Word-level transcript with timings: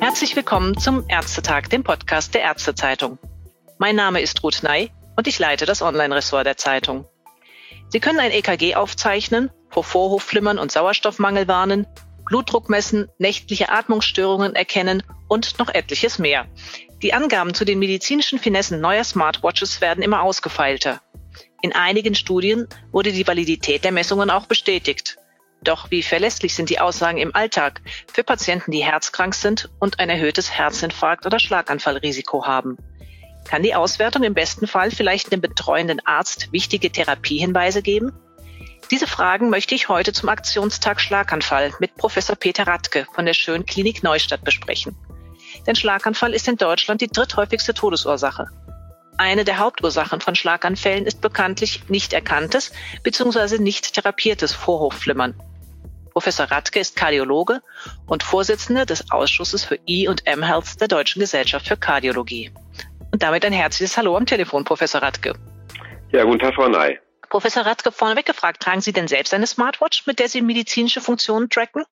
Herzlich 0.00 0.34
willkommen 0.34 0.78
zum 0.78 1.04
Ärztetag, 1.08 1.68
dem 1.68 1.84
Podcast 1.84 2.34
der 2.34 2.42
Ärztezeitung. 2.42 3.18
Mein 3.78 3.96
Name 3.96 4.22
ist 4.22 4.42
Ruth 4.42 4.62
Ney 4.62 4.90
und 5.16 5.26
ich 5.26 5.38
leite 5.38 5.66
das 5.66 5.82
Online-Ressort 5.82 6.46
der 6.46 6.56
Zeitung. 6.56 7.06
Sie 7.88 8.00
können 8.00 8.20
ein 8.20 8.30
EKG 8.30 8.74
aufzeichnen, 8.74 9.50
vor 9.68 9.84
Vorhofflimmern 9.84 10.58
und 10.58 10.72
Sauerstoffmangel 10.72 11.46
warnen, 11.46 11.86
Blutdruck 12.24 12.70
messen, 12.70 13.08
nächtliche 13.18 13.68
Atmungsstörungen 13.68 14.54
erkennen 14.54 15.02
und 15.28 15.58
noch 15.58 15.68
etliches 15.68 16.18
mehr. 16.18 16.46
Die 17.02 17.12
Angaben 17.12 17.52
zu 17.52 17.64
den 17.64 17.78
medizinischen 17.78 18.38
Finessen 18.38 18.80
neuer 18.80 19.04
Smartwatches 19.04 19.80
werden 19.80 20.02
immer 20.02 20.22
ausgefeilter. 20.22 21.00
In 21.62 21.74
einigen 21.74 22.14
Studien 22.14 22.68
wurde 22.90 23.12
die 23.12 23.26
Validität 23.26 23.84
der 23.84 23.92
Messungen 23.92 24.30
auch 24.30 24.46
bestätigt. 24.46 25.18
Doch 25.62 25.90
wie 25.90 26.02
verlässlich 26.02 26.54
sind 26.54 26.70
die 26.70 26.80
Aussagen 26.80 27.18
im 27.18 27.34
Alltag 27.34 27.82
für 28.12 28.24
Patienten, 28.24 28.70
die 28.70 28.84
herzkrank 28.84 29.34
sind 29.34 29.68
und 29.78 29.98
ein 29.98 30.08
erhöhtes 30.08 30.50
Herzinfarkt- 30.50 31.26
oder 31.26 31.38
Schlaganfallrisiko 31.38 32.46
haben? 32.46 32.78
Kann 33.44 33.62
die 33.62 33.74
Auswertung 33.74 34.22
im 34.22 34.34
besten 34.34 34.66
Fall 34.66 34.90
vielleicht 34.90 35.32
dem 35.32 35.40
betreuenden 35.40 36.00
Arzt 36.06 36.52
wichtige 36.52 36.90
Therapiehinweise 36.90 37.82
geben? 37.82 38.12
Diese 38.90 39.06
Fragen 39.06 39.50
möchte 39.50 39.74
ich 39.74 39.88
heute 39.88 40.12
zum 40.12 40.28
Aktionstag 40.28 41.00
Schlaganfall 41.00 41.72
mit 41.78 41.94
Professor 41.96 42.36
Peter 42.36 42.66
Radke 42.66 43.06
von 43.14 43.26
der 43.26 43.34
Schönklinik 43.34 44.02
Neustadt 44.02 44.44
besprechen. 44.44 44.96
Denn 45.66 45.76
Schlaganfall 45.76 46.32
ist 46.32 46.48
in 46.48 46.56
Deutschland 46.56 47.00
die 47.00 47.08
dritthäufigste 47.08 47.74
Todesursache. 47.74 48.46
Eine 49.16 49.44
der 49.44 49.58
Hauptursachen 49.58 50.20
von 50.20 50.34
Schlaganfällen 50.34 51.06
ist 51.06 51.20
bekanntlich 51.20 51.88
nicht 51.88 52.12
erkanntes 52.12 52.72
bzw. 53.02 53.58
nicht 53.58 53.94
therapiertes 53.94 54.52
Vorhofflimmern. 54.52 55.34
Professor 56.12 56.50
Radke 56.50 56.80
ist 56.80 56.96
Kardiologe 56.96 57.60
und 58.06 58.22
Vorsitzender 58.22 58.86
des 58.86 59.10
Ausschusses 59.10 59.64
für 59.64 59.78
E 59.86 60.08
und 60.08 60.26
M 60.26 60.42
Health 60.42 60.80
der 60.80 60.88
Deutschen 60.88 61.20
Gesellschaft 61.20 61.68
für 61.68 61.76
Kardiologie. 61.76 62.50
Und 63.12 63.22
damit 63.22 63.44
ein 63.44 63.52
herzliches 63.52 63.96
Hallo 63.96 64.16
am 64.16 64.26
Telefon, 64.26 64.64
Professor 64.64 65.02
Radke. 65.02 65.34
Ja, 66.12 66.24
guten 66.24 66.40
Tag, 66.40 66.54
Frau 66.54 66.68
Ney. 66.68 66.98
Professor 67.28 67.64
Radke, 67.64 67.92
vorneweg 67.92 68.26
gefragt, 68.26 68.62
tragen 68.62 68.80
Sie 68.80 68.92
denn 68.92 69.06
selbst 69.06 69.32
eine 69.32 69.46
Smartwatch, 69.46 70.06
mit 70.06 70.18
der 70.18 70.28
Sie 70.28 70.42
medizinische 70.42 71.00
Funktionen 71.00 71.48
tracken? 71.48 71.84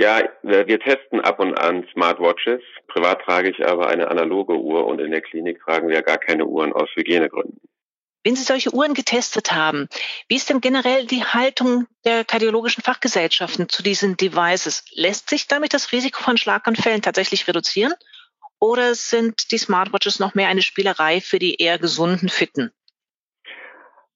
Ja, 0.00 0.22
wir 0.40 0.80
testen 0.80 1.20
ab 1.20 1.40
und 1.40 1.52
an 1.58 1.86
Smartwatches. 1.92 2.62
Privat 2.86 3.20
trage 3.20 3.50
ich 3.50 3.66
aber 3.66 3.88
eine 3.88 4.08
analoge 4.08 4.54
Uhr 4.54 4.86
und 4.86 4.98
in 4.98 5.10
der 5.10 5.20
Klinik 5.20 5.60
tragen 5.60 5.90
wir 5.90 6.00
gar 6.00 6.16
keine 6.16 6.46
Uhren 6.46 6.72
aus 6.72 6.88
Hygienegründen. 6.94 7.60
Wenn 8.24 8.34
Sie 8.34 8.42
solche 8.42 8.72
Uhren 8.72 8.94
getestet 8.94 9.52
haben, 9.52 9.88
wie 10.26 10.36
ist 10.36 10.48
denn 10.48 10.62
generell 10.62 11.04
die 11.04 11.22
Haltung 11.22 11.86
der 12.06 12.24
kardiologischen 12.24 12.82
Fachgesellschaften 12.82 13.68
zu 13.68 13.82
diesen 13.82 14.16
Devices? 14.16 14.86
Lässt 14.92 15.28
sich 15.28 15.48
damit 15.48 15.74
das 15.74 15.92
Risiko 15.92 16.22
von 16.22 16.38
Schlaganfällen 16.38 17.02
tatsächlich 17.02 17.46
reduzieren? 17.46 17.92
Oder 18.58 18.94
sind 18.94 19.52
die 19.52 19.58
Smartwatches 19.58 20.18
noch 20.18 20.34
mehr 20.34 20.48
eine 20.48 20.62
Spielerei 20.62 21.20
für 21.20 21.38
die 21.38 21.56
eher 21.56 21.78
gesunden 21.78 22.30
Fitten? 22.30 22.72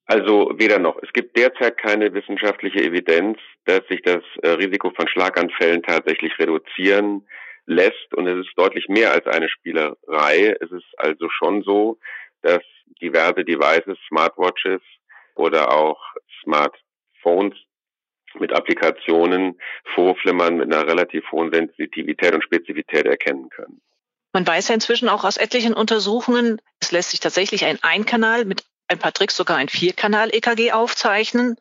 Also 0.06 0.50
weder 0.54 0.78
noch. 0.78 0.96
Es 1.02 1.12
gibt 1.12 1.36
derzeit 1.36 1.76
keine 1.76 2.14
wissenschaftliche 2.14 2.78
Evidenz, 2.78 3.38
dass 3.64 3.86
sich 3.88 4.02
das 4.02 4.22
äh, 4.42 4.50
Risiko 4.50 4.90
von 4.90 5.08
Schlaganfällen 5.08 5.82
tatsächlich 5.82 6.38
reduzieren 6.38 7.26
lässt. 7.66 8.14
Und 8.14 8.26
es 8.26 8.46
ist 8.46 8.52
deutlich 8.56 8.88
mehr 8.88 9.12
als 9.12 9.26
eine 9.26 9.48
Spielerei. 9.48 10.56
Es 10.60 10.70
ist 10.70 10.86
also 10.96 11.28
schon 11.30 11.62
so, 11.62 11.98
dass 12.42 12.62
diverse 13.00 13.44
Devices, 13.44 13.98
Smartwatches 14.08 14.82
oder 15.34 15.72
auch 15.72 16.00
Smartphones 16.42 17.56
mit 18.38 18.52
Applikationen 18.52 19.58
Vorflimmern 19.94 20.56
mit 20.56 20.72
einer 20.72 20.86
relativ 20.86 21.30
hohen 21.30 21.52
Sensitivität 21.52 22.34
und 22.34 22.42
Spezifität 22.42 23.06
erkennen 23.06 23.48
können. 23.48 23.80
Man 24.32 24.46
weiß 24.46 24.68
ja 24.68 24.74
inzwischen 24.74 25.08
auch 25.08 25.24
aus 25.24 25.36
etlichen 25.36 25.74
Untersuchungen, 25.74 26.60
es 26.80 26.90
lässt 26.90 27.10
sich 27.10 27.20
tatsächlich 27.20 27.64
ein 27.64 27.78
Einkanal 27.82 28.44
mit 28.44 28.64
ein 28.88 28.98
paar 28.98 29.12
Tricks 29.12 29.36
sogar 29.36 29.56
ein 29.56 29.68
Vierkanal-EKG 29.68 30.72
aufzeichnen. 30.72 31.56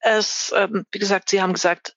Es, 0.00 0.52
ähm, 0.56 0.86
wie 0.92 0.98
gesagt, 0.98 1.30
Sie 1.30 1.42
haben 1.42 1.52
gesagt, 1.52 1.94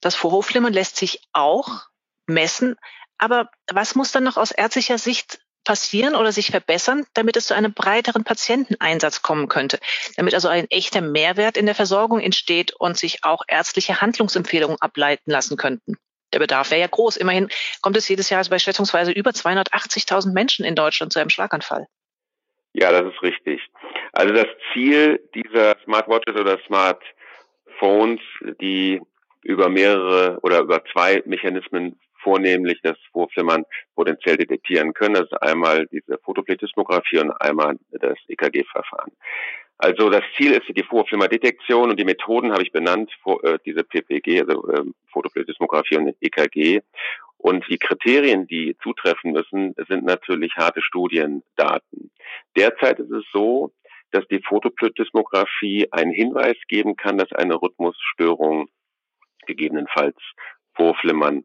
das 0.00 0.14
Vorhofflimmern 0.14 0.72
lässt 0.72 0.96
sich 0.96 1.20
auch 1.32 1.86
messen. 2.26 2.76
Aber 3.18 3.50
was 3.70 3.94
muss 3.94 4.12
dann 4.12 4.24
noch 4.24 4.36
aus 4.36 4.50
ärztlicher 4.50 4.98
Sicht 4.98 5.40
passieren 5.64 6.14
oder 6.14 6.32
sich 6.32 6.50
verbessern, 6.50 7.04
damit 7.12 7.36
es 7.36 7.46
zu 7.46 7.54
einem 7.54 7.74
breiteren 7.74 8.24
Patienteneinsatz 8.24 9.20
kommen 9.20 9.48
könnte, 9.48 9.78
damit 10.16 10.34
also 10.34 10.48
ein 10.48 10.70
echter 10.70 11.02
Mehrwert 11.02 11.56
in 11.56 11.66
der 11.66 11.74
Versorgung 11.74 12.20
entsteht 12.20 12.72
und 12.72 12.96
sich 12.96 13.24
auch 13.24 13.42
ärztliche 13.46 14.00
Handlungsempfehlungen 14.00 14.80
ableiten 14.80 15.30
lassen 15.30 15.56
könnten? 15.56 15.96
Der 16.32 16.38
Bedarf 16.38 16.70
wäre 16.70 16.80
ja 16.80 16.86
groß. 16.86 17.16
Immerhin 17.16 17.48
kommt 17.82 17.96
es 17.96 18.08
jedes 18.08 18.30
Jahr 18.30 18.44
bei 18.44 18.58
schätzungsweise 18.58 19.10
über 19.10 19.32
280.000 19.32 20.32
Menschen 20.32 20.64
in 20.64 20.76
Deutschland 20.76 21.12
zu 21.12 21.18
einem 21.18 21.30
Schlaganfall. 21.30 21.86
Ja, 22.72 22.92
das 22.92 23.12
ist 23.12 23.22
richtig. 23.22 23.60
Also 24.12 24.32
das 24.32 24.46
Ziel 24.72 25.20
dieser 25.34 25.76
Smartwatches 25.84 26.36
oder 26.36 26.58
Smartphones, 26.66 28.20
die 28.60 29.00
über 29.42 29.68
mehrere 29.68 30.38
oder 30.42 30.60
über 30.60 30.82
zwei 30.92 31.22
Mechanismen 31.24 31.98
vornehmlich 32.22 32.78
das 32.82 32.98
Vorflimmern 33.12 33.64
potenziell 33.94 34.36
detektieren 34.36 34.92
können. 34.92 35.14
Das 35.14 35.24
ist 35.24 35.42
einmal 35.42 35.86
diese 35.86 36.18
Photopletismographie 36.18 37.18
und 37.18 37.32
einmal 37.40 37.76
das 37.92 38.18
EKG-Verfahren. 38.28 39.12
Also 39.78 40.10
das 40.10 40.22
Ziel 40.36 40.52
ist 40.52 40.68
die 40.68 40.82
Vorflimmerdetektion 40.82 41.88
und 41.88 41.98
die 41.98 42.04
Methoden 42.04 42.52
habe 42.52 42.62
ich 42.62 42.70
benannt, 42.70 43.10
äh, 43.42 43.58
diese 43.64 43.82
PPG, 43.82 44.42
also 44.42 44.70
ähm, 44.74 44.94
Photopletismographie 45.10 45.96
und 45.96 46.14
EKG. 46.20 46.82
Und 47.42 47.64
die 47.70 47.78
Kriterien, 47.78 48.46
die 48.46 48.76
zutreffen 48.82 49.32
müssen, 49.32 49.74
sind 49.88 50.04
natürlich 50.04 50.52
harte 50.56 50.82
Studiendaten. 50.82 52.10
Derzeit 52.54 52.98
ist 52.98 53.10
es 53.10 53.24
so, 53.32 53.72
dass 54.10 54.26
die 54.28 54.42
Photopletismographie 54.46 55.88
einen 55.90 56.12
Hinweis 56.12 56.56
geben 56.68 56.96
kann, 56.96 57.16
dass 57.16 57.32
eine 57.32 57.54
Rhythmusstörung 57.54 58.68
gegebenenfalls 59.46 60.16
Vorflimmern 60.74 61.44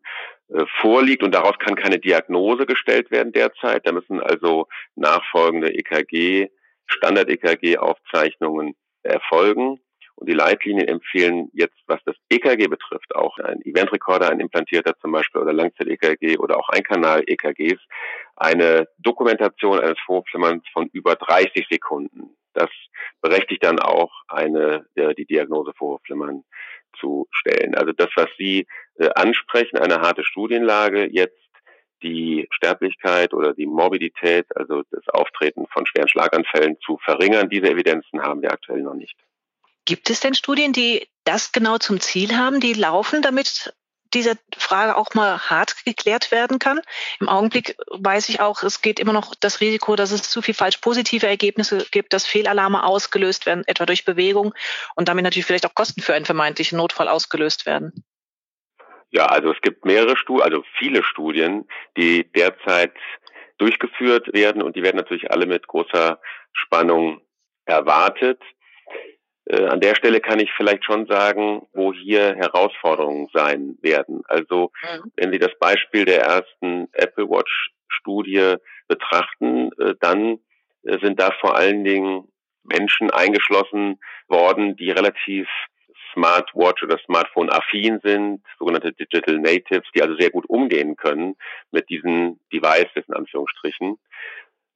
äh, 0.49 0.65
vorliegt 0.81 1.23
und 1.23 1.33
daraus 1.33 1.57
kann 1.59 1.75
keine 1.75 1.99
Diagnose 1.99 2.65
gestellt 2.65 3.09
werden 3.09 3.31
derzeit. 3.31 3.87
Da 3.87 3.93
müssen 3.93 4.19
also 4.19 4.67
nachfolgende 4.95 5.73
EKG, 5.73 6.49
Standard-EKG-Aufzeichnungen 6.87 8.75
erfolgen. 9.03 9.79
Und 10.15 10.29
die 10.29 10.33
Leitlinien 10.33 10.87
empfehlen 10.87 11.49
jetzt, 11.53 11.77
was 11.87 11.99
das 12.05 12.15
EKG 12.29 12.67
betrifft, 12.67 13.13
auch 13.15 13.37
ein 13.39 13.61
Eventrekorder, 13.63 14.29
ein 14.29 14.39
implantierter 14.39 14.97
zum 14.99 15.11
Beispiel 15.11 15.41
oder 15.41 15.51
Langzeit-EKG 15.53 16.37
oder 16.37 16.57
auch 16.57 16.69
Einkanal-EKGs, 16.69 17.81
eine 18.37 18.87
Dokumentation 18.97 19.79
eines 19.79 19.99
Vorflimmerns 20.05 20.63
von 20.71 20.87
über 20.93 21.15
30 21.15 21.67
Sekunden. 21.69 22.35
Das 22.53 22.69
berechtigt 23.21 23.63
dann 23.65 23.79
auch 23.79 24.11
eine, 24.29 24.85
die 24.95 25.25
Diagnose 25.25 25.73
Vorflimmern 25.77 26.45
zu 26.97 27.27
stellen. 27.31 27.75
Also 27.75 27.91
das, 27.91 28.09
was 28.15 28.29
Sie 28.37 28.65
äh, 28.97 29.09
ansprechen, 29.15 29.77
eine 29.77 29.99
harte 29.99 30.23
Studienlage, 30.23 31.07
jetzt 31.11 31.37
die 32.03 32.47
Sterblichkeit 32.51 33.33
oder 33.33 33.53
die 33.53 33.65
Morbidität, 33.65 34.45
also 34.55 34.83
das 34.91 35.07
Auftreten 35.09 35.65
von 35.67 35.85
schweren 35.85 36.07
Schlaganfällen 36.07 36.77
zu 36.79 36.97
verringern. 37.03 37.49
Diese 37.49 37.69
Evidenzen 37.69 38.21
haben 38.21 38.41
wir 38.41 38.51
aktuell 38.51 38.81
noch 38.81 38.93
nicht. 38.93 39.17
Gibt 39.85 40.09
es 40.09 40.19
denn 40.19 40.33
Studien, 40.33 40.73
die 40.73 41.07
das 41.23 41.51
genau 41.51 41.77
zum 41.77 41.99
Ziel 41.99 42.35
haben, 42.35 42.59
die 42.59 42.73
laufen, 42.73 43.21
damit 43.21 43.73
diese 44.13 44.37
Frage 44.57 44.95
auch 44.95 45.13
mal 45.13 45.37
hart 45.49 45.83
geklärt 45.83 46.31
werden 46.31 46.57
kann. 46.57 46.79
Im 47.19 47.27
Augenblick 47.27 47.75
weiß 47.89 48.29
ich 48.29 48.39
auch, 48.39 48.63
es 48.63 48.81
geht 48.81 48.99
immer 48.99 49.13
noch 49.13 49.35
das 49.35 49.59
Risiko, 49.61 49.95
dass 49.95 50.11
es 50.11 50.29
zu 50.29 50.41
viel 50.41 50.53
falsch 50.53 50.77
positive 50.77 51.27
Ergebnisse 51.27 51.85
gibt, 51.91 52.13
dass 52.13 52.25
Fehlalarme 52.25 52.83
ausgelöst 52.83 53.45
werden, 53.45 53.63
etwa 53.67 53.85
durch 53.85 54.05
Bewegung 54.05 54.53
und 54.95 55.09
damit 55.09 55.23
natürlich 55.23 55.45
vielleicht 55.45 55.65
auch 55.65 55.75
Kosten 55.75 56.01
für 56.01 56.13
einen 56.13 56.25
vermeintlichen 56.25 56.77
Notfall 56.77 57.09
ausgelöst 57.09 57.65
werden. 57.65 58.05
Ja, 59.09 59.27
also 59.27 59.51
es 59.51 59.61
gibt 59.61 59.85
mehrere 59.85 60.17
Studien, 60.17 60.43
also 60.43 60.63
viele 60.77 61.03
Studien, 61.03 61.67
die 61.97 62.29
derzeit 62.31 62.93
durchgeführt 63.57 64.33
werden 64.33 64.61
und 64.61 64.75
die 64.75 64.83
werden 64.83 64.97
natürlich 64.97 65.31
alle 65.31 65.45
mit 65.45 65.67
großer 65.67 66.19
Spannung 66.53 67.21
erwartet. 67.65 68.41
Äh, 69.45 69.65
an 69.65 69.79
der 69.79 69.95
Stelle 69.95 70.21
kann 70.21 70.39
ich 70.39 70.51
vielleicht 70.55 70.85
schon 70.85 71.05
sagen, 71.07 71.67
wo 71.73 71.93
hier 71.93 72.35
Herausforderungen 72.35 73.27
sein 73.33 73.77
werden. 73.81 74.21
Also 74.27 74.71
mhm. 74.81 75.11
wenn 75.15 75.31
Sie 75.31 75.39
das 75.39 75.57
Beispiel 75.59 76.05
der 76.05 76.21
ersten 76.21 76.87
Apple 76.93 77.29
Watch 77.29 77.71
Studie 77.87 78.55
betrachten, 78.87 79.71
äh, 79.79 79.95
dann 79.99 80.39
äh, 80.83 80.97
sind 81.01 81.19
da 81.19 81.31
vor 81.39 81.55
allen 81.55 81.83
Dingen 81.83 82.27
Menschen 82.63 83.11
eingeschlossen 83.11 83.99
worden, 84.27 84.75
die 84.75 84.89
relativ 84.89 85.47
Smartwatch 86.13 86.81
oder 86.83 86.97
Smartphone 87.05 87.49
affin 87.49 87.99
sind, 88.01 88.41
sogenannte 88.57 88.93
Digital 88.93 89.37
Natives, 89.37 89.87
die 89.93 90.01
also 90.01 90.15
sehr 90.15 90.31
gut 90.31 90.45
umgehen 90.47 90.95
können 90.95 91.35
mit 91.71 91.89
diesen 91.89 92.39
Devices 92.51 93.03
in 93.07 93.13
Anführungsstrichen. 93.13 93.97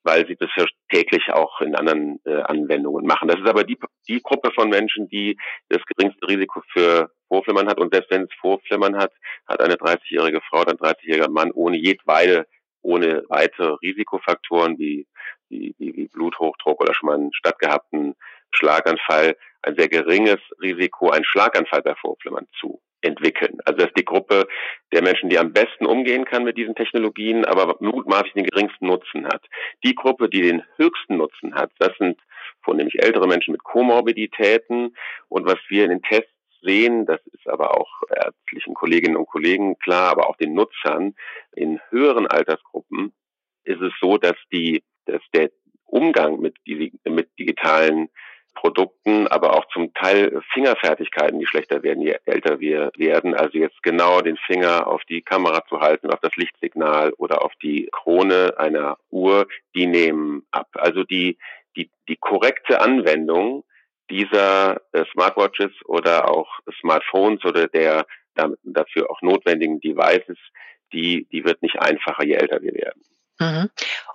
Weil 0.04 0.26
sie 0.28 0.36
das 0.36 0.50
ja 0.56 0.66
täglich 0.92 1.32
auch 1.32 1.62
in 1.62 1.76
anderen 1.76 2.20
äh, 2.26 2.42
Anwendungen 2.42 3.06
machen. 3.06 3.28
Das 3.28 3.40
ist 3.40 3.48
aber 3.48 3.64
die, 3.64 3.78
die 4.08 4.22
Gruppe 4.22 4.52
von 4.54 4.70
Menschen, 4.70 5.10
die 5.10 5.38
das 5.70 5.82
geringste 5.86 6.28
Risiko 6.28 6.62
für 6.72 7.12
Vorflimmern 7.28 7.68
hat. 7.68 7.80
Und 7.80 7.94
selbst 7.94 8.12
wenn 8.12 8.24
es 8.24 8.34
Vorflimmern 8.40 8.98
hat, 8.98 9.14
hat 9.48 9.62
eine 9.62 9.76
30-jährige 9.76 10.42
Frau 10.50 10.62
oder 10.62 10.72
ein 10.72 10.78
30-jähriger 10.78 11.30
Mann 11.30 11.52
ohne 11.52 11.78
jedweide, 11.78 12.48
ohne 12.82 13.24
weitere 13.28 13.74
Risikofaktoren 13.82 14.78
wie, 14.80 15.06
wie, 15.50 15.76
wie, 15.78 15.96
wie 15.96 16.08
Bluthochdruck 16.08 16.82
oder 16.82 16.94
schon 16.94 17.08
mal 17.08 17.16
einen 17.16 17.34
stattgehabten 17.34 18.16
Schlaganfall 18.52 19.36
ein 19.62 19.76
sehr 19.76 19.90
geringes 19.90 20.40
Risiko, 20.62 21.10
einen 21.10 21.26
Schlaganfall 21.26 21.82
bei 21.82 21.94
Vorflimmern 21.96 22.48
zu 22.60 22.82
entwickeln. 23.02 23.58
Also 23.66 23.78
das 23.80 23.88
ist 23.88 23.98
die 23.98 24.06
Gruppe 24.06 24.48
der 24.92 25.02
Menschen, 25.02 25.30
die 25.30 25.40
am 25.40 25.54
besten 25.54 25.86
umgehen 25.86 26.26
kann 26.26 26.44
mit 26.44 26.58
diesen 26.58 26.76
Technologien, 26.76 27.46
aber 27.46 27.78
mutmaßlich 27.80 28.34
den 28.34 28.46
geringsten 28.46 28.88
Nutzen 28.88 29.26
hat. 29.26 29.46
Die 29.84 29.96
Gruppe, 29.96 30.30
die 30.30 30.42
den 30.42 30.64
höchsten 30.78 31.18
Nutzen 31.18 31.56
hat, 31.56 31.72
das 31.80 31.92
sind 31.98 32.20
vornehmlich 32.62 33.02
ältere 33.02 33.28
Menschen 33.28 33.52
mit 33.52 33.64
Komorbiditäten. 33.64 34.96
Und 35.28 35.46
was 35.46 35.60
wir 35.70 35.86
in 35.86 35.92
den 35.92 36.02
Tests 36.02 36.32
sehen, 36.62 37.06
das 37.06 37.22
ist 37.28 37.48
aber 37.48 37.78
auch 37.78 37.90
ärztlichen 38.10 38.74
Kolleginnen 38.74 39.16
und 39.16 39.28
Kollegen 39.28 39.78
klar, 39.80 40.12
aber 40.12 40.30
auch 40.30 40.36
den 40.36 40.54
Nutzern 40.54 41.16
in 41.56 41.80
höheren 41.90 42.28
Altersgruppen 42.28 43.14
ist 43.64 43.82
es 43.82 43.94
so, 44.02 44.18
dass 44.18 44.36
die, 44.52 44.84
dass 45.06 45.22
der 45.34 45.52
Umgang 45.86 46.40
mit, 46.40 46.58
mit 46.66 47.30
digitalen 47.40 48.10
Produkten, 48.54 49.28
aber 49.28 49.56
auch 49.56 49.66
zum 49.72 49.94
Teil 49.94 50.42
Fingerfertigkeiten, 50.54 51.40
die 51.40 51.46
schlechter 51.46 51.82
werden, 51.84 52.02
je 52.02 52.18
älter 52.26 52.60
wir 52.60 52.92
werden. 52.98 53.34
Also 53.34 53.58
jetzt 53.58 53.82
genau 53.84 54.22
den 54.22 54.38
Finger 54.38 54.88
auf 54.88 55.02
die 55.06 55.22
Kamera 55.22 55.66
zu 55.68 55.80
halten, 55.80 56.12
auf 56.12 56.20
das 56.20 56.36
Lichtsignal 56.36 57.14
oder 57.18 57.44
auf 57.44 57.54
die 57.62 57.90
Krone 57.92 58.56
einer 58.58 58.98
Uhr, 59.12 59.48
die 59.76 59.88
nehmen 59.88 60.46
ab. 60.52 60.68
Also 60.74 61.04
die, 61.04 61.38
die, 61.76 61.90
die 62.08 62.18
korrekte 62.18 62.82
Anwendung 62.82 63.64
dieser 64.10 64.82
äh, 64.92 65.06
Smartwatches 65.12 65.72
oder 65.86 66.30
auch 66.30 66.60
Smartphones 66.80 67.44
oder 67.46 67.68
der 67.68 68.06
dafür 68.64 69.12
auch 69.12 69.22
notwendigen 69.22 69.82
Devices, 69.82 70.38
die, 70.94 71.28
die 71.32 71.44
wird 71.44 71.62
nicht 71.62 71.80
einfacher, 71.82 72.26
je 72.26 72.34
älter 72.34 72.62
wir 72.62 72.74
werden. 72.74 73.02
Mhm. 73.40 73.70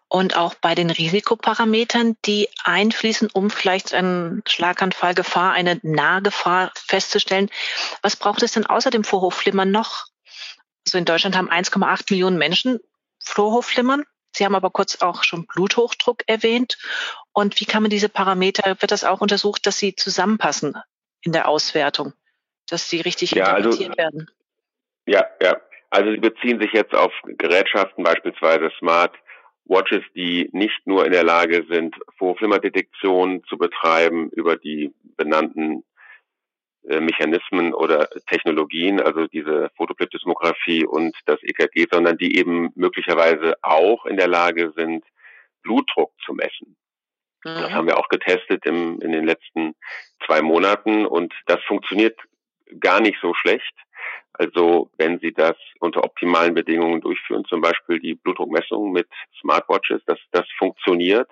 Und 0.08 0.36
auch 0.36 0.54
bei 0.54 0.74
den 0.74 0.90
Risikoparametern, 0.90 2.16
die 2.24 2.48
einfließen, 2.62 3.30
um 3.32 3.50
vielleicht 3.50 3.94
eine 3.94 4.42
Schlaganfallgefahr, 4.46 5.52
eine 5.52 5.80
Nahgefahr 5.82 6.70
festzustellen. 6.74 7.50
Was 8.02 8.14
braucht 8.14 8.42
es 8.42 8.52
denn 8.52 8.66
außer 8.66 8.90
dem 8.90 9.02
Vorhofflimmern 9.02 9.70
noch? 9.70 10.06
Also 10.86 10.98
in 10.98 11.04
Deutschland 11.04 11.36
haben 11.36 11.50
1,8 11.50 12.04
Millionen 12.10 12.38
Menschen 12.38 12.78
Vorhofflimmern. 13.18 14.04
Sie 14.36 14.44
haben 14.44 14.54
aber 14.54 14.70
kurz 14.70 15.00
auch 15.00 15.24
schon 15.24 15.46
Bluthochdruck 15.46 16.22
erwähnt. 16.26 16.78
Und 17.32 17.60
wie 17.60 17.64
kann 17.64 17.82
man 17.82 17.90
diese 17.90 18.08
Parameter, 18.08 18.76
wird 18.80 18.90
das 18.90 19.04
auch 19.04 19.20
untersucht, 19.20 19.66
dass 19.66 19.78
sie 19.78 19.94
zusammenpassen 19.94 20.76
in 21.22 21.32
der 21.32 21.48
Auswertung, 21.48 22.12
dass 22.68 22.88
sie 22.88 23.00
richtig 23.00 23.32
ja, 23.32 23.56
interpretiert 23.56 23.90
also, 23.90 23.98
werden? 23.98 24.30
Ja, 25.06 25.26
ja. 25.40 25.60
Also 25.94 26.11
sie 26.11 26.19
beziehen 26.19 26.61
sich 26.61 26.73
jetzt 26.73 26.93
auf 26.93 27.12
Gerätschaften, 27.38 28.02
beispielsweise 28.02 28.69
Smart 28.81 29.14
Watches, 29.64 30.02
die 30.17 30.50
nicht 30.52 30.85
nur 30.87 31.06
in 31.06 31.12
der 31.12 31.23
Lage 31.23 31.64
sind, 31.70 31.94
Vorflimmerdetektion 32.19 33.44
zu 33.44 33.56
betreiben 33.56 34.29
über 34.31 34.56
die 34.56 34.93
benannten 35.17 35.85
äh, 36.88 36.99
Mechanismen 36.99 37.73
oder 37.73 38.08
Technologien, 38.29 39.00
also 39.00 39.29
diese 39.29 39.70
Photoplethysmographie 39.76 40.85
und 40.85 41.17
das 41.26 41.38
EKG, 41.44 41.87
sondern 41.88 42.19
die 42.19 42.38
eben 42.38 42.73
möglicherweise 42.75 43.55
auch 43.62 44.05
in 44.05 44.17
der 44.17 44.29
Lage 44.29 44.73
sind, 44.75 45.05
Blutdruck 45.62 46.12
zu 46.26 46.32
messen. 46.35 46.76
Mhm. 47.44 47.55
Das 47.55 47.70
haben 47.70 47.87
wir 47.87 47.99
auch 47.99 48.08
getestet 48.08 48.67
im, 48.67 49.00
in 49.00 49.12
den 49.12 49.25
letzten 49.25 49.76
zwei 50.26 50.43
Monaten 50.43 51.06
und 51.06 51.32
das 51.46 51.62
funktioniert 51.69 52.19
gar 52.81 53.00
nicht 53.00 53.19
so 53.23 53.32
schlecht. 53.32 53.73
Also 54.34 54.90
wenn 54.98 55.20
Sie 55.20 55.32
das 55.32 55.56
unter 55.81 56.02
optimalen 56.04 56.54
Bedingungen 56.54 57.00
durchführen, 57.00 57.44
zum 57.48 57.60
Beispiel 57.60 58.00
die 58.00 58.14
Blutdruckmessung 58.14 58.92
mit 58.92 59.08
Smartwatches, 59.40 60.02
dass 60.06 60.19
das 60.32 60.44
funktioniert. 60.58 61.31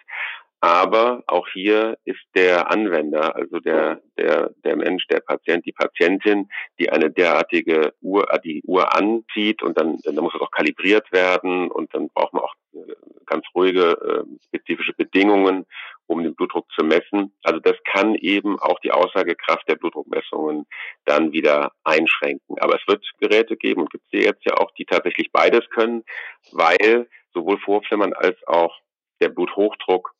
Aber 0.64 1.24
auch 1.26 1.48
hier 1.48 1.98
ist 2.04 2.22
der 2.36 2.70
Anwender, 2.70 3.34
also 3.34 3.58
der, 3.58 4.00
der, 4.16 4.52
der 4.62 4.76
Mensch, 4.76 5.08
der 5.08 5.18
Patient, 5.18 5.66
die 5.66 5.72
Patientin, 5.72 6.48
die 6.78 6.88
eine 6.88 7.10
derartige 7.10 7.94
Uhr, 8.00 8.28
die 8.44 8.62
Uhr 8.64 8.94
anzieht 8.94 9.60
und 9.64 9.76
dann, 9.76 9.98
dann 10.04 10.14
muss 10.14 10.34
es 10.36 10.40
auch 10.40 10.52
kalibriert 10.52 11.10
werden 11.10 11.68
und 11.68 11.92
dann 11.92 12.10
braucht 12.10 12.32
man 12.32 12.44
auch 12.44 12.54
äh, 12.74 12.92
ganz 13.26 13.44
ruhige, 13.56 13.90
äh, 13.90 14.46
spezifische 14.46 14.92
Bedingungen, 14.92 15.66
um 16.12 16.22
den 16.22 16.34
Blutdruck 16.34 16.70
zu 16.72 16.84
messen. 16.84 17.32
Also 17.42 17.58
das 17.60 17.76
kann 17.84 18.14
eben 18.14 18.58
auch 18.58 18.78
die 18.80 18.92
Aussagekraft 18.92 19.68
der 19.68 19.76
Blutdruckmessungen 19.76 20.66
dann 21.04 21.32
wieder 21.32 21.72
einschränken. 21.84 22.58
Aber 22.60 22.76
es 22.76 22.86
wird 22.86 23.04
Geräte 23.18 23.56
geben 23.56 23.82
und 23.82 23.90
gibt 23.90 24.04
es 24.12 24.24
jetzt 24.24 24.44
ja 24.44 24.56
auch, 24.58 24.70
die 24.72 24.84
tatsächlich 24.84 25.32
beides 25.32 25.68
können, 25.70 26.04
weil 26.52 27.08
sowohl 27.32 27.58
Vorflimmern 27.58 28.12
als 28.12 28.36
auch 28.46 28.78
der 29.20 29.28
Bluthochdruck, 29.28 30.12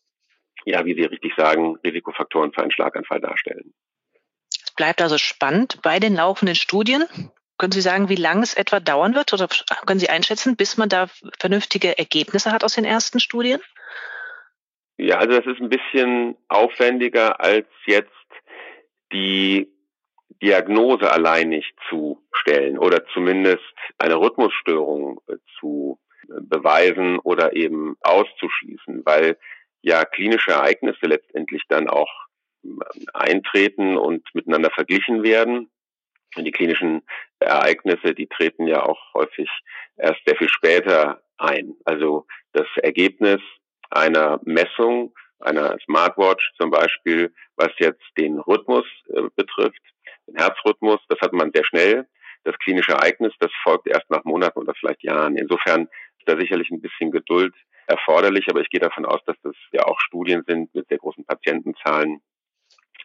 ja, 0.64 0.84
wie 0.84 0.94
Sie 0.94 1.02
richtig 1.02 1.34
sagen, 1.36 1.76
Risikofaktoren 1.84 2.52
für 2.52 2.62
einen 2.62 2.72
Schlaganfall 2.72 3.20
darstellen. 3.20 3.74
Es 4.64 4.72
bleibt 4.74 5.02
also 5.02 5.18
spannend 5.18 5.80
bei 5.82 5.98
den 5.98 6.14
laufenden 6.14 6.54
Studien. 6.54 7.04
Können 7.58 7.72
Sie 7.72 7.80
sagen, 7.80 8.08
wie 8.08 8.16
lange 8.16 8.42
es 8.42 8.54
etwa 8.54 8.80
dauern 8.80 9.14
wird 9.14 9.32
oder 9.32 9.48
können 9.86 10.00
Sie 10.00 10.08
einschätzen, 10.08 10.56
bis 10.56 10.78
man 10.78 10.88
da 10.88 11.08
vernünftige 11.38 11.98
Ergebnisse 11.98 12.50
hat 12.50 12.64
aus 12.64 12.74
den 12.74 12.84
ersten 12.84 13.20
Studien? 13.20 13.60
Ja, 14.98 15.18
also 15.18 15.40
das 15.40 15.46
ist 15.46 15.60
ein 15.60 15.68
bisschen 15.68 16.36
aufwendiger 16.48 17.40
als 17.40 17.66
jetzt 17.86 18.10
die 19.12 19.72
Diagnose 20.42 21.10
allein 21.10 21.50
nicht 21.50 21.74
zu 21.88 22.22
stellen 22.32 22.78
oder 22.78 23.04
zumindest 23.12 23.62
eine 23.98 24.16
Rhythmusstörung 24.16 25.20
äh, 25.28 25.36
zu 25.58 25.98
beweisen 26.28 27.18
oder 27.20 27.54
eben 27.54 27.96
auszuschließen, 28.00 29.02
weil 29.04 29.38
ja 29.82 30.04
klinische 30.04 30.52
Ereignisse 30.52 31.06
letztendlich 31.06 31.62
dann 31.68 31.88
auch 31.88 32.10
ähm, 32.64 32.82
eintreten 33.12 33.96
und 33.96 34.26
miteinander 34.34 34.70
verglichen 34.70 35.22
werden. 35.22 35.70
Und 36.36 36.44
die 36.44 36.52
klinischen 36.52 37.02
Ereignisse, 37.40 38.14
die 38.14 38.26
treten 38.26 38.66
ja 38.66 38.84
auch 38.84 39.14
häufig 39.14 39.50
erst 39.96 40.20
sehr 40.24 40.36
viel 40.36 40.48
später 40.48 41.22
ein. 41.36 41.74
Also 41.84 42.26
das 42.52 42.66
Ergebnis 42.76 43.40
einer 43.92 44.40
Messung, 44.44 45.14
einer 45.40 45.76
Smartwatch 45.84 46.52
zum 46.58 46.70
Beispiel, 46.70 47.32
was 47.56 47.70
jetzt 47.78 48.02
den 48.16 48.38
Rhythmus 48.38 48.86
äh, 49.08 49.22
betrifft, 49.34 49.82
den 50.26 50.36
Herzrhythmus, 50.36 51.00
das 51.08 51.20
hat 51.20 51.32
man 51.32 51.50
sehr 51.52 51.64
schnell. 51.64 52.06
Das 52.44 52.56
klinische 52.58 52.92
Ereignis, 52.92 53.32
das 53.38 53.50
folgt 53.62 53.86
erst 53.86 54.10
nach 54.10 54.24
Monaten 54.24 54.58
oder 54.58 54.74
vielleicht 54.74 55.02
Jahren. 55.02 55.36
Insofern 55.36 55.88
ist 56.18 56.26
da 56.26 56.38
sicherlich 56.38 56.70
ein 56.70 56.80
bisschen 56.80 57.10
Geduld 57.10 57.54
erforderlich, 57.86 58.46
aber 58.48 58.60
ich 58.60 58.70
gehe 58.70 58.80
davon 58.80 59.04
aus, 59.04 59.20
dass 59.26 59.36
das 59.42 59.54
ja 59.72 59.84
auch 59.84 59.98
Studien 60.00 60.42
sind 60.46 60.74
mit 60.74 60.88
sehr 60.88 60.98
großen 60.98 61.24
Patientenzahlen. 61.24 62.20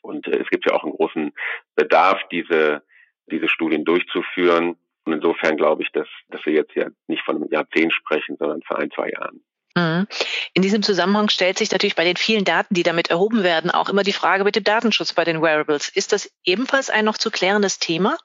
Und 0.02 0.28
äh, 0.28 0.40
es 0.40 0.50
gibt 0.50 0.66
ja 0.66 0.76
auch 0.76 0.84
einen 0.84 0.94
großen 0.94 1.34
Bedarf, 1.76 2.22
diese, 2.32 2.84
diese 3.32 3.48
Studien 3.48 3.86
durchzuführen. 3.86 4.78
Und 5.06 5.14
insofern 5.14 5.58
glaube 5.58 5.84
ich, 5.84 5.92
dass, 5.92 6.08
dass 6.30 6.46
wir 6.46 6.54
jetzt 6.54 6.76
ja 6.76 6.88
nicht 7.08 7.24
von 7.24 7.38
einem 7.38 7.50
Jahrzehnt 7.50 7.94
sprechen, 7.94 8.38
sondern 8.38 8.62
von 8.64 8.78
ein, 8.78 8.92
zwei 8.92 9.10
Jahren. 9.10 9.44
Mhm. 9.78 10.08
In 10.54 10.64
diesem 10.64 10.82
Zusammenhang 10.82 11.30
stellt 11.30 11.60
sich 11.60 11.72
natürlich 11.72 11.96
bei 11.96 12.04
den 12.04 12.18
vielen 12.18 12.46
Daten, 12.46 12.74
die 12.74 12.84
damit 12.84 13.12
erhoben 13.12 13.44
werden, 13.44 13.70
auch 13.70 13.90
immer 13.90 14.02
die 14.02 14.12
Frage 14.12 14.44
mit 14.44 14.56
dem 14.56 14.64
Datenschutz 14.64 15.14
bei 15.14 15.24
den 15.24 15.42
Wearables. 15.42 15.90
Ist 15.90 16.14
das 16.14 16.32
ebenfalls 16.44 16.90
ein 16.90 17.06
noch 17.06 17.18
zu 17.18 17.30
klärendes 17.30 17.78
Thema? 17.78 18.18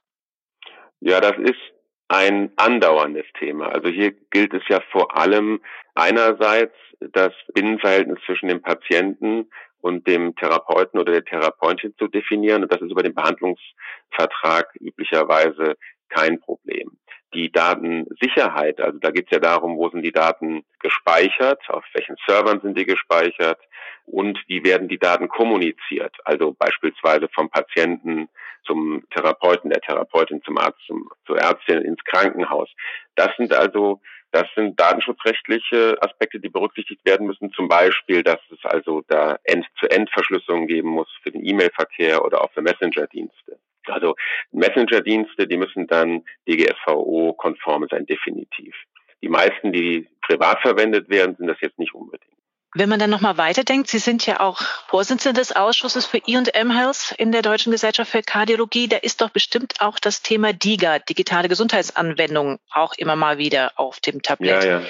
Ja, 1.01 1.21
das 1.21 1.37
ist 1.39 1.61
ein 2.09 2.53
andauerndes 2.57 3.27
Thema. 3.39 3.69
Also 3.69 3.89
hier 3.89 4.13
gilt 4.31 4.55
es 4.55 4.63
ja 4.69 4.81
vor 4.93 5.17
allem 5.17 5.61
einerseits 5.95 6.75
das 7.01 7.33
Binnenverhältnis 7.53 8.19
zwischen 8.25 8.49
dem 8.49 8.63
Patienten 8.63 9.51
und 9.81 10.07
dem 10.07 10.35
Therapeuten 10.37 11.01
oder 11.01 11.13
der 11.13 11.25
Therapeutin 11.25 11.95
zu 11.99 12.07
definieren. 12.07 12.63
Und 12.63 12.73
das 12.73 12.81
ist 12.81 12.91
über 12.91 13.03
den 13.03 13.15
Behandlungsvertrag 13.15 14.75
üblicherweise 14.81 15.77
kein 16.09 16.41
Problem 16.41 16.97
die 17.35 17.51
Datensicherheit, 17.51 18.81
also 18.81 18.99
da 18.99 19.11
geht 19.11 19.27
es 19.27 19.31
ja 19.33 19.39
darum, 19.39 19.77
wo 19.77 19.89
sind 19.91 20.03
die 20.03 20.13
Daten 20.13 20.65
gespeichert, 20.81 21.61
auf 21.69 21.85
welchen 21.95 22.17
Servern 22.27 22.61
sind 22.61 22.77
die 22.79 22.87
gespeichert 22.87 23.59
und 24.07 24.39
wie 24.47 24.65
werden 24.65 24.89
die 24.89 24.99
Daten 24.99 25.29
kommuniziert, 25.29 26.15
also 26.25 26.53
beispielsweise 26.53 27.29
vom 27.29 27.51
Patienten 27.51 28.29
zum 28.65 29.05
Therapeuten, 29.11 29.71
der 29.71 29.81
Therapeutin 29.81 30.43
zum 30.43 30.59
Arzt, 30.59 30.79
zum, 30.87 31.11
zur 31.27 31.39
Ärztin 31.39 31.83
ins 31.83 32.03
Krankenhaus. 32.05 32.69
Das 33.17 33.31
sind 33.37 33.53
also 33.53 34.01
das 34.33 34.47
sind 34.57 34.81
datenschutzrechtliche 34.81 35.99
Aspekte, 36.01 36.41
die 36.41 36.49
berücksichtigt 36.49 37.05
werden 37.05 37.27
müssen. 37.27 37.53
Zum 37.53 37.69
Beispiel, 37.69 38.23
dass 38.23 38.41
es 38.51 38.65
also 38.65 39.03
da 39.07 39.37
End-zu-End-Verschlüsselung 39.45 40.67
geben 40.67 40.89
muss 40.89 41.09
für 41.23 41.31
den 41.31 41.45
E-Mail-Verkehr 41.45 42.25
oder 42.25 42.43
auch 42.43 42.51
für 42.53 42.63
Messenger-Dienste. 42.63 43.59
Also 43.89 44.15
Messenger-Dienste, 44.53 45.47
die 45.47 45.57
müssen 45.57 45.87
dann 45.87 46.25
DGSVO-konform 46.49 47.87
sein, 47.91 48.07
definitiv. 48.07 48.75
Die 49.23 49.29
meisten, 49.29 49.73
die 49.73 50.09
privat 50.21 50.61
verwendet 50.61 51.09
werden, 51.09 51.37
sind 51.37 51.47
das 51.47 51.61
jetzt 51.61 51.79
nicht 51.79 51.95
unbedingt. 51.95 52.33
Wenn 52.75 52.89
man 52.89 52.99
dann 52.99 53.11
nochmal 53.11 53.37
weiterdenkt, 53.37 53.89
Sie 53.89 53.99
sind 53.99 54.25
ja 54.25 54.41
auch 54.41 54.63
Vorsitzende 54.89 55.39
des 55.39 55.55
Ausschusses 55.55 56.07
für 56.07 56.19
E&M 56.27 56.71
Health 56.71 57.15
in 57.19 57.31
der 57.31 57.43
Deutschen 57.43 57.71
Gesellschaft 57.71 58.11
für 58.11 58.23
Kardiologie. 58.23 58.89
Da 58.89 58.97
ist 58.97 59.21
doch 59.21 59.29
bestimmt 59.29 59.75
auch 59.81 59.99
das 59.99 60.23
Thema 60.23 60.55
DIGA, 60.55 60.99
digitale 61.01 61.49
Gesundheitsanwendung, 61.49 62.61
auch 62.73 62.95
immer 62.97 63.15
mal 63.15 63.37
wieder 63.37 63.73
auf 63.77 64.01
dem 64.01 64.23
Tablet. 64.23 64.65
Ja, 64.65 64.81
ja. 64.81 64.87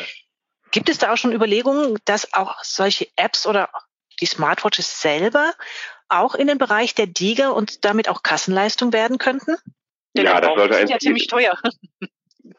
Gibt 0.71 0.89
es 0.91 0.99
da 0.99 1.13
auch 1.13 1.17
schon 1.17 1.33
Überlegungen, 1.33 1.99
dass 2.05 2.33
auch 2.35 2.63
solche 2.63 3.09
Apps 3.17 3.49
oder 3.49 3.69
die 4.23 4.27
Smartwatches 4.27 5.03
selber 5.03 5.53
auch 6.09 6.35
in 6.35 6.47
den 6.47 6.59
Bereich 6.59 6.95
der 6.95 7.07
DIGA 7.07 7.51
und 7.51 7.85
damit 7.85 8.09
auch 8.09 8.23
Kassenleistung 8.23 8.93
werden 8.93 9.19
könnten? 9.19 9.57
Denn 10.17 10.25
ja, 10.25 10.41
das 10.41 10.55
sollte 10.57 10.77
ein 10.77 10.89
ja 10.89 10.99
ziemlich 10.99 11.27
teuer. 11.27 11.59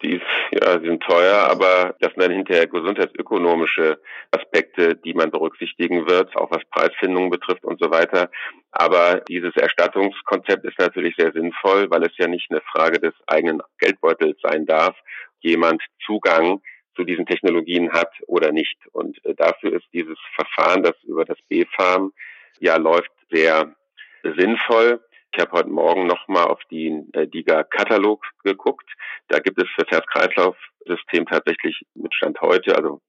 Die, 0.02 0.22
ja, 0.52 0.78
die 0.78 0.88
sind 0.88 1.04
teuer, 1.04 1.40
aber 1.50 1.96
das 2.00 2.14
sind 2.14 2.22
dann 2.22 2.32
hinterher 2.32 2.68
gesundheitsökonomische 2.68 4.00
Aspekte, 4.32 4.96
die 4.96 5.14
man 5.14 5.30
berücksichtigen 5.30 6.08
wird, 6.08 6.36
auch 6.38 6.52
was 6.52 6.64
Preisfindung 6.72 7.30
betrifft 7.30 7.66
und 7.66 7.82
so 7.82 7.92
weiter. 7.92 8.30
Aber 8.72 9.22
dieses 9.28 9.56
Erstattungskonzept 9.56 10.64
ist 10.66 10.80
natürlich 10.80 11.16
sehr 11.18 11.34
sinnvoll, 11.34 11.92
weil 11.92 12.04
es 12.04 12.18
ja 12.18 12.28
nicht 12.28 12.50
eine 12.50 12.62
Frage 12.62 13.00
des 13.00 13.14
eigenen 13.28 13.62
Geldbeutels 13.78 14.38
sein 14.42 14.66
darf, 14.66 14.96
jemand 15.42 15.82
Zugang 16.06 16.62
zu 16.96 17.04
diesen 17.04 17.26
Technologien 17.26 17.92
hat 17.92 18.12
oder 18.28 18.52
nicht. 18.52 18.78
Und 18.92 19.24
äh, 19.26 19.36
dafür 19.36 19.74
ist 19.74 19.86
dieses 19.94 20.18
Verfahren, 20.36 20.84
das 20.84 20.96
über 21.04 21.26
das 21.26 21.38
B-Farm 21.50 22.14
ja 22.60 22.78
läuft, 22.78 23.12
sehr 23.32 23.76
sinnvoll. 24.24 25.02
Ich 25.34 25.42
habe 25.42 25.52
heute 25.52 25.70
Morgen 25.70 26.06
nochmal 26.06 26.46
auf 26.46 26.62
den 26.70 27.12
äh, 27.14 27.28
DIGA-Katalog 27.28 28.24
geguckt. 28.44 28.90
Da 29.28 29.40
gibt 29.40 29.62
es 29.62 29.68
für 29.70 29.84
das 29.84 29.92
Herz-Kreislauf-System 29.92 31.26
tatsächlich 31.26 31.86
mit 31.96 32.14
Stand 32.14 32.40
heute, 32.42 32.76
also 32.76 33.02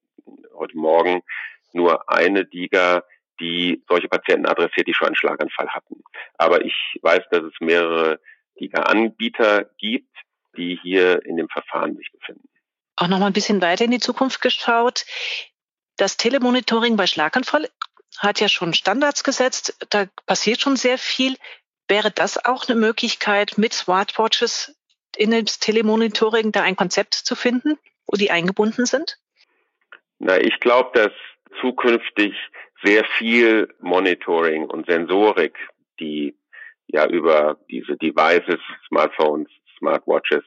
heute 0.54 0.76
Morgen, 0.76 1.22
nur 1.72 2.08
eine 2.08 2.46
DIGA, 2.46 3.04
die 3.40 3.82
solche 3.88 4.08
Patienten 4.08 4.46
adressiert, 4.46 4.86
die 4.86 4.94
schon 4.94 5.08
einen 5.08 5.16
Schlaganfall 5.16 5.68
hatten. 5.68 6.02
Aber 6.38 6.64
ich 6.64 6.98
weiß, 7.02 7.22
dass 7.30 7.42
es 7.42 7.54
mehrere 7.60 8.20
DIGA-Anbieter 8.60 9.68
gibt, 9.76 10.16
die 10.56 10.78
hier 10.80 11.24
in 11.26 11.36
dem 11.36 11.48
Verfahren 11.48 11.96
sich 11.96 12.10
befinden. 12.12 12.48
Auch 12.96 13.08
noch 13.08 13.18
mal 13.18 13.26
ein 13.26 13.32
bisschen 13.32 13.60
weiter 13.60 13.84
in 13.84 13.90
die 13.90 14.00
Zukunft 14.00 14.40
geschaut. 14.40 15.04
Das 15.96 16.16
Telemonitoring 16.16 16.96
bei 16.96 17.06
Schlaganfall 17.06 17.68
hat 18.18 18.40
ja 18.40 18.48
schon 18.48 18.74
Standards 18.74 19.24
gesetzt. 19.24 19.76
Da 19.90 20.06
passiert 20.26 20.60
schon 20.60 20.76
sehr 20.76 20.98
viel. 20.98 21.36
Wäre 21.88 22.10
das 22.10 22.44
auch 22.44 22.68
eine 22.68 22.78
Möglichkeit, 22.78 23.58
mit 23.58 23.74
Smartwatches 23.74 24.76
in 25.16 25.30
das 25.30 25.58
Telemonitoring 25.58 26.52
da 26.52 26.62
ein 26.62 26.76
Konzept 26.76 27.14
zu 27.14 27.36
finden, 27.36 27.78
wo 28.06 28.16
die 28.16 28.30
eingebunden 28.30 28.86
sind? 28.86 29.18
Na, 30.18 30.40
ich 30.40 30.58
glaube, 30.60 30.90
dass 30.94 31.12
zukünftig 31.60 32.34
sehr 32.82 33.04
viel 33.04 33.68
Monitoring 33.80 34.64
und 34.64 34.86
Sensorik, 34.86 35.56
die 36.00 36.36
ja 36.86 37.06
über 37.06 37.58
diese 37.70 37.96
Devices, 37.96 38.60
Smartphones, 38.88 39.48
Smartwatches 39.78 40.44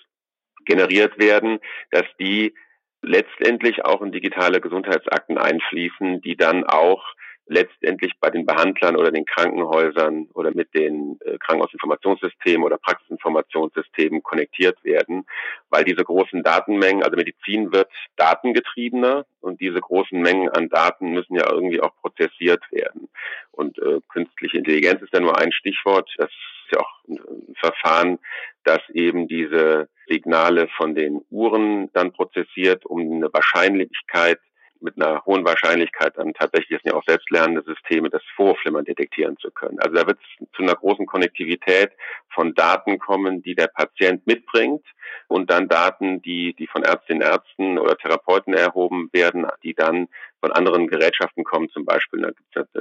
generiert 0.68 1.18
werden, 1.18 1.60
dass 1.92 2.06
die 2.20 2.54
letztendlich 3.02 3.86
auch 3.86 4.02
in 4.02 4.12
digitale 4.12 4.62
Gesundheitsakten 4.62 5.38
einfließen, 5.38 6.22
die 6.22 6.36
dann 6.36 6.64
auch 6.66 7.04
letztendlich 7.50 8.14
bei 8.20 8.30
den 8.30 8.46
Behandlern 8.46 8.98
oder 8.98 9.12
den 9.12 9.26
Krankenhäusern 9.26 10.28
oder 10.34 10.52
mit 10.54 10.74
den 10.74 11.18
äh, 11.24 11.38
Krankenhausinformationssystemen 11.38 12.64
oder 12.64 12.78
Praxisinformationssystemen 12.78 14.22
konnektiert 14.22 14.84
werden, 14.84 15.26
weil 15.70 15.86
diese 15.86 16.04
großen 16.04 16.44
Datenmengen, 16.44 17.04
also 17.04 17.16
Medizin 17.16 17.72
wird 17.72 17.90
datengetriebener 18.18 19.26
und 19.40 19.62
diese 19.62 19.80
großen 19.80 20.20
Mengen 20.20 20.50
an 20.50 20.68
Daten 20.70 21.12
müssen 21.12 21.36
ja 21.36 21.50
irgendwie 21.50 21.80
auch 21.80 21.96
prozessiert 22.02 22.64
werden. 22.72 23.08
Und 23.52 23.80
äh, 23.80 24.00
künstliche 24.10 24.58
Intelligenz 24.58 25.02
ist 25.02 25.14
ja 25.14 25.22
nur 25.22 25.38
ein 25.38 25.54
Stichwort. 25.54 26.10
Das 26.18 26.30
ist 26.68 26.76
ja 26.76 26.80
auch 26.80 26.94
ein, 27.08 27.56
Verfahren, 27.60 28.20
das 28.64 28.80
eben 28.94 29.28
diese 29.28 29.90
Signale 30.08 30.68
von 30.78 30.94
den 30.94 31.22
Uhren 31.30 31.90
dann 31.94 32.12
prozessiert, 32.12 32.86
um 32.86 33.00
eine 33.00 33.34
Wahrscheinlichkeit 33.34 34.40
mit 34.80 35.02
einer 35.02 35.26
hohen 35.26 35.46
Wahrscheinlichkeit 35.46 36.18
dann 36.18 36.34
tatsächlich, 36.34 36.80
sind 36.82 36.92
ja 36.92 36.98
auch 36.98 37.04
selbstlernende 37.06 37.64
Systeme, 37.64 38.10
das 38.10 38.22
Vorflimmern 38.36 38.86
detektieren 38.86 39.38
zu 39.38 39.52
können. 39.52 39.80
Also 39.80 39.96
da 39.96 40.08
wird 40.08 40.20
es 40.20 40.48
zu 40.56 40.64
einer 40.64 40.76
großen 40.76 41.06
Konnektivität 41.06 41.92
von 42.30 42.54
Daten 42.54 43.00
kommen, 43.00 43.42
die 43.42 43.56
der 43.56 43.68
Patient 43.68 44.26
mitbringt 44.28 44.86
und 45.28 45.50
dann 45.50 45.68
Daten, 45.68 46.22
die, 46.22 46.54
die 46.54 46.68
von 46.68 46.84
Ärztinnen, 46.84 47.22
Ärzten 47.22 47.78
oder 47.78 47.98
Therapeuten 47.98 48.54
erhoben 48.54 49.10
werden, 49.14 49.48
die 49.64 49.74
dann 49.74 50.08
von 50.40 50.52
anderen 50.52 50.88
Gerätschaften 50.88 51.44
kommen, 51.44 51.70
zum 51.70 51.86
Beispiel, 51.86 52.22
da 52.22 52.30
gibt's 52.30 52.72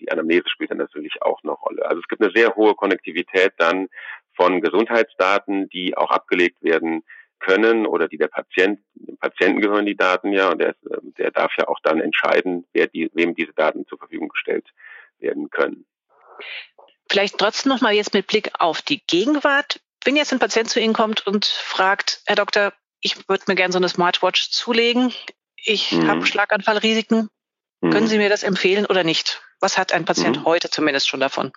die 0.00 0.10
Anamnese 0.10 0.48
spielt 0.48 0.70
dann 0.70 0.78
natürlich 0.78 1.22
auch 1.22 1.40
eine 1.42 1.52
Rolle. 1.52 1.86
Also 1.86 2.00
es 2.00 2.08
gibt 2.08 2.22
eine 2.22 2.32
sehr 2.34 2.54
hohe 2.56 2.74
Konnektivität 2.74 3.52
dann 3.58 3.88
von 4.34 4.60
Gesundheitsdaten, 4.60 5.68
die 5.68 5.96
auch 5.96 6.10
abgelegt 6.10 6.62
werden 6.62 7.04
können 7.38 7.86
oder 7.86 8.08
die 8.08 8.16
der 8.16 8.28
Patient, 8.28 8.80
dem 8.94 9.16
Patienten 9.18 9.60
gehören 9.60 9.86
die 9.86 9.96
Daten 9.96 10.32
ja 10.32 10.50
und 10.50 10.58
der, 10.58 10.74
der 11.18 11.30
darf 11.30 11.52
ja 11.58 11.68
auch 11.68 11.78
dann 11.82 12.00
entscheiden, 12.00 12.66
wer 12.72 12.86
die, 12.86 13.10
wem 13.14 13.34
diese 13.34 13.52
Daten 13.52 13.86
zur 13.86 13.98
Verfügung 13.98 14.28
gestellt 14.28 14.66
werden 15.18 15.50
können. 15.50 15.86
Vielleicht 17.10 17.38
trotzdem 17.38 17.70
nochmal 17.70 17.92
jetzt 17.92 18.14
mit 18.14 18.26
Blick 18.26 18.50
auf 18.58 18.82
die 18.82 19.02
Gegenwart. 19.06 19.80
Wenn 20.04 20.16
jetzt 20.16 20.32
ein 20.32 20.38
Patient 20.38 20.68
zu 20.68 20.80
Ihnen 20.80 20.94
kommt 20.94 21.26
und 21.26 21.44
fragt, 21.44 22.22
Herr 22.26 22.36
Doktor, 22.36 22.72
ich 23.00 23.28
würde 23.28 23.44
mir 23.46 23.54
gerne 23.54 23.72
so 23.72 23.78
eine 23.78 23.88
Smartwatch 23.88 24.50
zulegen, 24.50 25.12
ich 25.64 25.92
mhm. 25.92 26.08
habe 26.08 26.26
Schlaganfallrisiken, 26.26 27.28
mhm. 27.80 27.90
können 27.90 28.06
Sie 28.06 28.18
mir 28.18 28.28
das 28.28 28.42
empfehlen 28.42 28.86
oder 28.86 29.04
nicht? 29.04 29.42
Was 29.60 29.78
hat 29.78 29.92
ein 29.92 30.04
Patient 30.04 30.40
mhm. 30.40 30.44
heute 30.44 30.70
zumindest 30.70 31.08
schon 31.08 31.20
davon? 31.20 31.52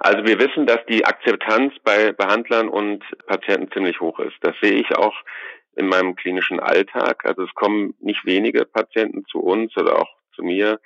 Also 0.00 0.24
wir 0.24 0.38
wissen, 0.38 0.66
dass 0.66 0.78
die 0.88 1.04
Akzeptanz 1.04 1.74
bei 1.82 2.12
Behandlern 2.12 2.68
und 2.68 3.04
Patienten 3.26 3.70
ziemlich 3.72 4.00
hoch 4.00 4.18
ist. 4.20 4.36
Das 4.42 4.54
sehe 4.62 4.74
ich 4.74 4.94
auch 4.96 5.14
in 5.76 5.86
meinem 5.86 6.14
klinischen 6.16 6.60
Alltag. 6.60 7.24
Also 7.24 7.42
es 7.42 7.54
kommen 7.54 7.94
nicht 8.00 8.24
wenige 8.24 8.64
Patienten 8.64 9.24
zu 9.26 9.40
uns 9.40 9.76
oder 9.76 9.98
auch 9.98 10.08
zu 10.34 10.42
mir 10.42 10.80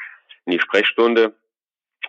in 0.47 0.53
die 0.53 0.61
Sprechstunde, 0.61 1.35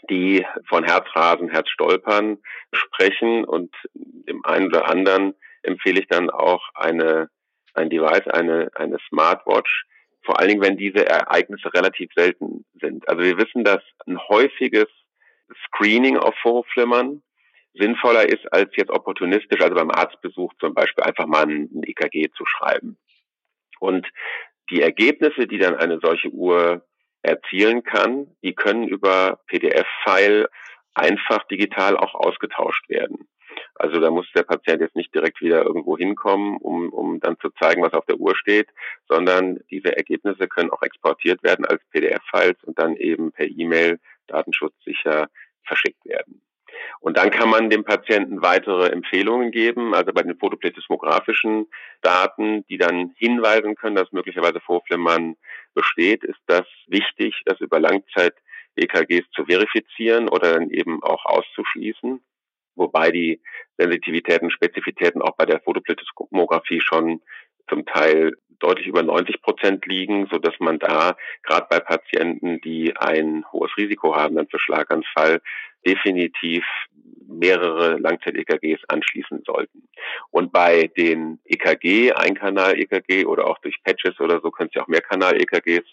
die 0.09 0.45
von 0.67 0.83
Herzrasen, 0.83 1.49
Herzstolpern 1.49 2.39
sprechen 2.73 3.45
und 3.45 3.73
dem 3.93 4.43
einen 4.45 4.67
oder 4.67 4.89
anderen 4.89 5.35
empfehle 5.61 5.99
ich 5.99 6.07
dann 6.07 6.29
auch 6.29 6.61
eine, 6.73 7.29
ein 7.73 7.89
Device, 7.89 8.27
eine, 8.27 8.69
eine 8.75 8.97
Smartwatch, 9.09 9.85
vor 10.23 10.39
allen 10.39 10.49
Dingen, 10.49 10.61
wenn 10.61 10.77
diese 10.77 11.05
Ereignisse 11.05 11.73
relativ 11.73 12.11
selten 12.15 12.65
sind. 12.79 13.07
Also 13.07 13.23
wir 13.23 13.37
wissen, 13.37 13.63
dass 13.63 13.81
ein 14.07 14.17
häufiges 14.29 14.87
Screening 15.67 16.17
auf 16.17 16.35
Vorhofflimmern 16.41 17.21
sinnvoller 17.73 18.27
ist, 18.27 18.51
als 18.51 18.71
jetzt 18.75 18.91
opportunistisch, 18.91 19.61
also 19.61 19.75
beim 19.75 19.91
Arztbesuch 19.91 20.53
zum 20.59 20.73
Beispiel 20.73 21.03
einfach 21.03 21.25
mal 21.25 21.43
ein 21.43 21.83
EKG 21.83 22.29
zu 22.35 22.45
schreiben. 22.45 22.97
Und 23.79 24.07
die 24.69 24.81
Ergebnisse, 24.81 25.47
die 25.47 25.57
dann 25.57 25.75
eine 25.75 25.99
solche 26.01 26.29
Uhr 26.29 26.85
erzielen 27.21 27.83
kann, 27.83 28.27
die 28.43 28.53
können 28.53 28.87
über 28.87 29.39
PDF-File 29.47 30.47
einfach 30.93 31.43
digital 31.47 31.97
auch 31.97 32.13
ausgetauscht 32.13 32.87
werden. 32.89 33.27
Also 33.75 33.99
da 33.99 34.11
muss 34.11 34.27
der 34.35 34.43
Patient 34.43 34.81
jetzt 34.81 34.95
nicht 34.95 35.13
direkt 35.13 35.41
wieder 35.41 35.63
irgendwo 35.63 35.97
hinkommen, 35.97 36.57
um, 36.57 36.89
um 36.89 37.19
dann 37.19 37.39
zu 37.39 37.49
zeigen, 37.59 37.81
was 37.81 37.93
auf 37.93 38.05
der 38.05 38.17
Uhr 38.17 38.35
steht, 38.35 38.69
sondern 39.07 39.59
diese 39.71 39.95
Ergebnisse 39.95 40.47
können 40.47 40.69
auch 40.69 40.81
exportiert 40.83 41.43
werden 41.43 41.65
als 41.65 41.81
PDF-Files 41.91 42.63
und 42.63 42.77
dann 42.77 42.95
eben 42.95 43.31
per 43.31 43.47
E-Mail 43.47 43.99
datenschutzsicher 44.27 45.27
verschickt 45.65 46.05
werden. 46.05 46.41
Und 46.99 47.17
dann 47.17 47.29
kann 47.29 47.49
man 47.49 47.69
dem 47.69 47.83
Patienten 47.83 48.41
weitere 48.41 48.89
Empfehlungen 48.89 49.51
geben, 49.51 49.93
also 49.93 50.11
bei 50.13 50.23
den 50.23 50.37
fotoplethysmografischen 50.37 51.67
Daten, 52.01 52.65
die 52.67 52.77
dann 52.77 53.13
hinweisen 53.17 53.75
können, 53.75 53.95
dass 53.95 54.11
möglicherweise 54.11 54.59
Vorflimmern 54.59 55.35
besteht, 55.73 56.23
ist 56.23 56.39
das 56.47 56.65
wichtig, 56.87 57.41
das 57.45 57.59
über 57.59 57.79
Langzeit 57.79 58.33
EKGs 58.75 59.29
zu 59.35 59.45
verifizieren 59.45 60.29
oder 60.29 60.53
dann 60.53 60.69
eben 60.69 61.03
auch 61.03 61.25
auszuschließen, 61.25 62.23
wobei 62.75 63.11
die 63.11 63.41
Sensitivitäten, 63.77 64.51
Spezifitäten 64.51 65.21
auch 65.21 65.35
bei 65.35 65.45
der 65.45 65.61
Fotoplethysmographie 65.61 66.81
schon 66.81 67.21
zum 67.69 67.85
Teil 67.85 68.33
deutlich 68.59 68.87
über 68.87 69.03
90 69.03 69.41
Prozent 69.41 69.85
liegen, 69.85 70.27
so 70.31 70.37
dass 70.37 70.53
man 70.59 70.79
da 70.79 71.15
gerade 71.43 71.67
bei 71.69 71.79
Patienten, 71.79 72.61
die 72.61 72.95
ein 72.95 73.43
hohes 73.51 73.71
Risiko 73.77 74.15
haben 74.15 74.35
dann 74.35 74.47
für 74.47 74.59
Schlaganfall, 74.59 75.41
definitiv 75.85 76.63
mehrere 77.27 77.97
Langzeit-EKGs 77.97 78.81
anschließen 78.87 79.43
sollten. 79.45 79.87
Und 80.31 80.51
bei 80.51 80.87
den 80.97 81.39
EKG, 81.45 82.13
Einkanal-EKG 82.13 83.25
oder 83.25 83.47
auch 83.47 83.59
durch 83.59 83.81
Patches 83.83 84.19
oder 84.19 84.39
so 84.41 84.51
können 84.51 84.69
es 84.69 84.75
ja 84.75 84.83
auch 84.83 84.87
Mehrkanal-EKGs 84.87 85.87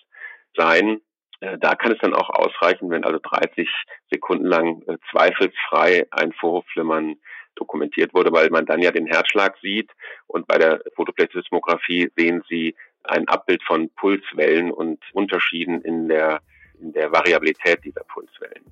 sein. 0.56 1.00
Äh, 1.40 1.58
da 1.58 1.74
kann 1.74 1.92
es 1.92 1.98
dann 1.98 2.14
auch 2.14 2.30
ausreichen, 2.30 2.90
wenn 2.90 3.04
also 3.04 3.18
30 3.22 3.68
Sekunden 4.10 4.46
lang 4.46 4.82
äh, 4.86 4.96
zweifelsfrei 5.10 6.06
ein 6.10 6.32
Vorhofflimmern 6.32 7.16
dokumentiert 7.56 8.14
wurde, 8.14 8.32
weil 8.32 8.50
man 8.50 8.66
dann 8.66 8.80
ja 8.80 8.90
den 8.90 9.06
Herzschlag 9.06 9.56
sieht 9.60 9.90
und 10.26 10.46
bei 10.46 10.56
der 10.56 10.80
Fotoplethysmographie 10.94 12.10
sehen 12.16 12.42
Sie 12.48 12.76
ein 13.02 13.28
Abbild 13.28 13.62
von 13.64 13.90
Pulswellen 13.90 14.70
und 14.70 15.02
Unterschieden 15.12 15.82
in 15.82 16.08
der 16.08 16.40
in 16.80 16.92
der 16.92 17.12
Variabilität 17.12 17.84
dieser 17.84 18.04
Pulswellen. 18.04 18.64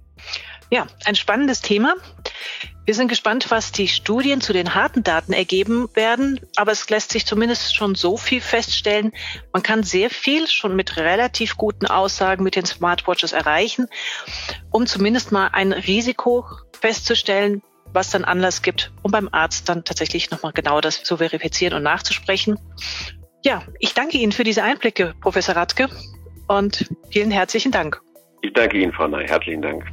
Ja, 0.70 0.86
ein 1.04 1.14
spannendes 1.14 1.62
Thema. 1.62 1.94
Wir 2.84 2.94
sind 2.94 3.08
gespannt, 3.08 3.50
was 3.50 3.72
die 3.72 3.88
Studien 3.88 4.40
zu 4.40 4.52
den 4.52 4.74
harten 4.74 5.02
Daten 5.02 5.32
ergeben 5.32 5.88
werden, 5.94 6.40
aber 6.56 6.72
es 6.72 6.88
lässt 6.88 7.12
sich 7.12 7.26
zumindest 7.26 7.74
schon 7.74 7.94
so 7.94 8.16
viel 8.16 8.40
feststellen. 8.40 9.12
Man 9.52 9.62
kann 9.62 9.82
sehr 9.82 10.10
viel 10.10 10.46
schon 10.46 10.74
mit 10.74 10.96
relativ 10.96 11.56
guten 11.56 11.86
Aussagen 11.86 12.44
mit 12.44 12.56
den 12.56 12.64
Smartwatches 12.64 13.32
erreichen, 13.32 13.88
um 14.70 14.86
zumindest 14.86 15.32
mal 15.32 15.48
ein 15.48 15.72
Risiko 15.72 16.46
festzustellen, 16.80 17.62
was 17.92 18.10
dann 18.10 18.24
Anlass 18.24 18.62
gibt, 18.62 18.92
um 19.02 19.10
beim 19.10 19.28
Arzt 19.32 19.68
dann 19.68 19.84
tatsächlich 19.84 20.30
nochmal 20.30 20.52
genau 20.52 20.80
das 20.80 21.02
zu 21.02 21.16
verifizieren 21.18 21.74
und 21.74 21.82
nachzusprechen. 21.82 22.58
Ja, 23.44 23.62
ich 23.78 23.94
danke 23.94 24.18
Ihnen 24.18 24.32
für 24.32 24.44
diese 24.44 24.62
Einblicke, 24.62 25.14
Professor 25.20 25.56
Radke, 25.56 25.88
und 26.48 26.88
vielen 27.10 27.30
herzlichen 27.30 27.72
Dank. 27.72 28.00
Ich 28.42 28.52
danke 28.52 28.78
Ihnen, 28.78 28.92
Frau 28.92 29.08
Ney. 29.08 29.26
Herzlichen 29.26 29.62
Dank. 29.62 29.84